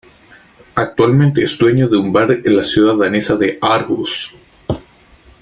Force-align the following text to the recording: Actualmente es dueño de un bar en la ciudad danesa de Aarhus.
Actualmente 0.73 1.43
es 1.43 1.55
dueño 1.59 1.87
de 1.87 1.95
un 1.97 2.11
bar 2.11 2.31
en 2.43 2.55
la 2.57 2.63
ciudad 2.63 2.95
danesa 2.95 3.35
de 3.35 3.59
Aarhus. 3.61 4.33